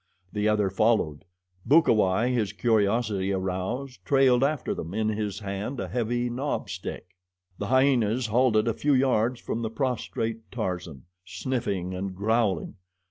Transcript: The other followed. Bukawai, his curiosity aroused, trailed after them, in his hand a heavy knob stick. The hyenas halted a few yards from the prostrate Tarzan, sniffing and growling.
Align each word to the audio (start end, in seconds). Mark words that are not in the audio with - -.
The 0.33 0.49
other 0.49 0.71
followed. 0.71 1.25
Bukawai, 1.63 2.31
his 2.33 2.53
curiosity 2.53 3.31
aroused, 3.31 4.03
trailed 4.03 4.43
after 4.43 4.73
them, 4.73 4.95
in 4.95 5.09
his 5.09 5.37
hand 5.37 5.79
a 5.79 5.87
heavy 5.87 6.27
knob 6.27 6.71
stick. 6.71 7.05
The 7.59 7.67
hyenas 7.67 8.25
halted 8.25 8.67
a 8.67 8.73
few 8.73 8.95
yards 8.95 9.39
from 9.39 9.61
the 9.61 9.69
prostrate 9.69 10.51
Tarzan, 10.51 11.03
sniffing 11.23 11.93
and 11.93 12.15
growling. 12.15 12.77